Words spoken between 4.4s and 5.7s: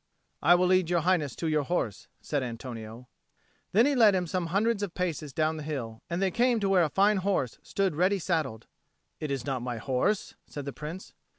hundreds of paces down the